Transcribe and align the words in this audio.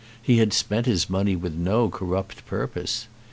He 0.19 0.37
had 0.39 0.51
spent 0.51 0.87
his 0.87 1.11
money 1.11 1.35
with 1.35 1.53
no 1.53 1.87
corrupt 1.87 2.43
purpose. 2.47 3.05